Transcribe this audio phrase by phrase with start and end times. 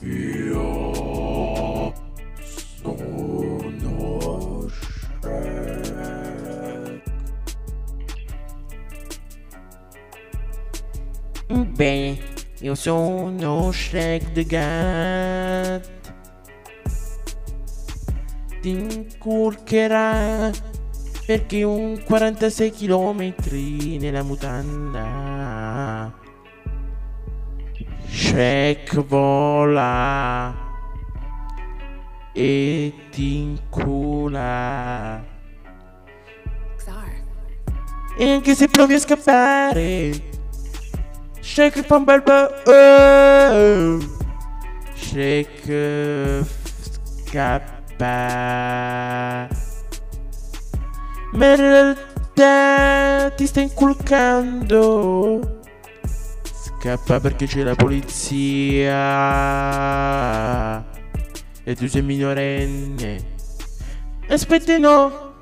[0.00, 1.92] Io
[2.82, 5.82] sono Shrek.
[11.76, 12.18] Beh,
[12.60, 15.90] io sono Shrek the Gat.
[18.60, 20.50] Ti incurcherà
[21.26, 23.34] perché un 46 km
[23.98, 25.33] nella mutanda.
[28.08, 30.54] Shrek vola
[32.32, 35.32] e ti incula.
[38.16, 40.12] E anche se provi a scappare,
[41.40, 42.48] Shrek fa un bel po'.
[42.70, 43.98] Oh!
[44.94, 46.44] Shrek
[47.26, 48.12] scappa.
[51.32, 55.53] Ma in realtà ti sta inculcando.
[56.84, 58.92] Scappa perché c'è la polizia.
[61.64, 63.24] E tu sei minorenne.
[64.28, 65.36] Aspetta, no.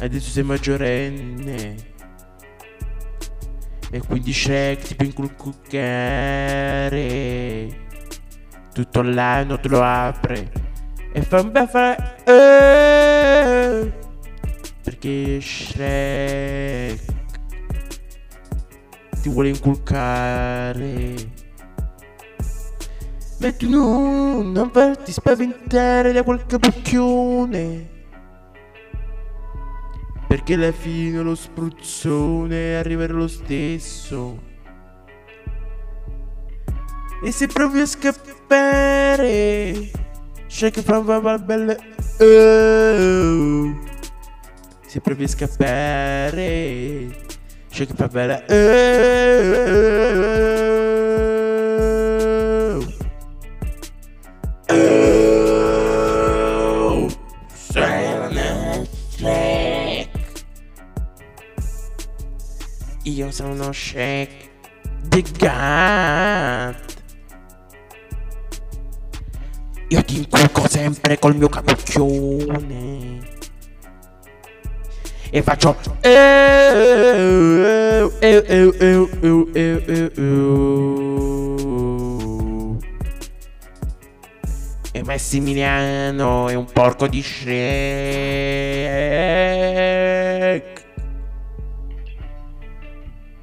[0.00, 1.74] Adesso sei maggiorenne.
[3.90, 5.88] E quindi Shrek ti può inculcare.
[8.72, 10.52] Tutto l'anno te lo apre.
[11.12, 12.14] E fa un bel fare.
[12.26, 13.92] Eh,
[14.84, 17.13] perché Shrek
[19.24, 21.14] ti vuole inculcare.
[23.38, 27.88] Ma tu no, non farti spaventare da quel capocchione.
[30.28, 34.38] Perché alla fine lo spruzzone arriverà lo stesso.
[37.24, 39.90] E se provi a scappare,
[40.46, 41.74] c'è che fa una bella.
[42.20, 43.74] Oh.
[44.86, 47.22] Se provi a scappare,
[47.74, 48.40] c'è che fa bella.
[54.68, 57.08] Oh.
[57.52, 60.08] Sono Shrek.
[63.02, 64.30] Io sono Shrek
[65.08, 67.02] the Gat.
[69.88, 73.33] Io ti inculco sempre col mio capocchione.
[75.34, 75.76] E faccio.
[84.92, 87.52] E Massimiliano è un porco di Shrek.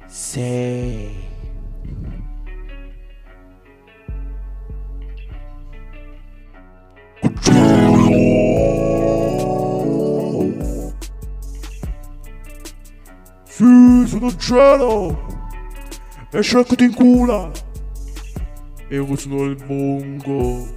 [0.06, 1.22] Sei.
[14.22, 15.26] Sono Gelo!
[16.30, 17.50] E Shrek ti incula!
[18.90, 20.68] Io sono il bongo.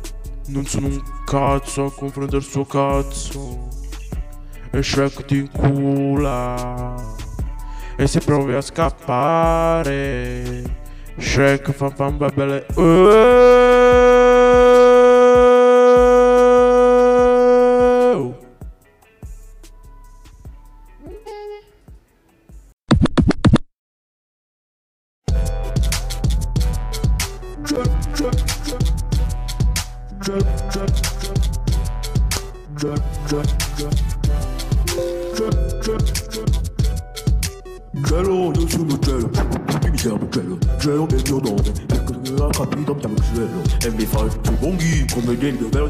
[0.47, 3.67] Non sono un cazzo a confrontare il suo cazzo.
[4.71, 6.95] E Shrek ti incula.
[7.97, 10.63] E se provi a scappare,
[11.17, 12.65] Shrek fa fan belle.
[12.75, 13.54] Oh!
[38.07, 38.97] Gelo, io il mio
[41.85, 42.51] perché non
[43.83, 45.37] e mi fa i bonghi come
[45.69, 45.87] vero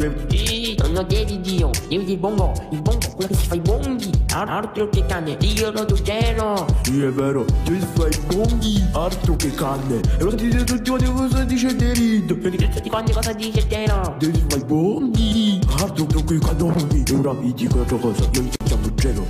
[0.95, 4.87] sono David io, il bongo, il bongo, quello che si fa i bonghi, Al- altro
[4.89, 6.65] che cane, io lo gelo.
[6.83, 10.89] Sì, è vero, tu fai i bonghi, altro che canne, e lo sentite tutti
[12.95, 14.15] quanti cosa dice Gelo?
[14.17, 18.49] David fa i bonghi, altro che cannoni, e ora vi dico un'altra cosa, io mi
[18.63, 19.25] chiamo Gelo,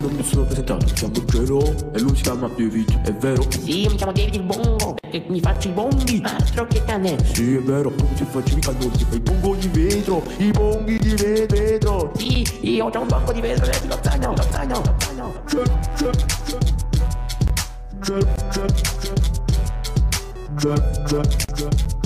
[0.00, 3.44] non mi sono presentato, mi chiamo Gelo, e lui si chiama David, è vero?
[3.50, 7.16] Sì, io mi chiamo David il bongo, perché mi faccio i bonghi, altro che cane.
[7.32, 10.50] Sì, è vero, come ti faccio i cannoni, ti fai i bonghi di vetro, i
[10.52, 14.76] bonghi di vetro, Sì, io ho un banco di vetro dentro lo zaino, lo zaino,
[14.76, 15.32] lo zaino.
[15.46, 15.64] Gelo,
[15.96, 16.12] Gelo,
[18.00, 18.26] Gelo,
[20.54, 21.22] Gelo, Gelo,
[21.54, 22.01] Gelo,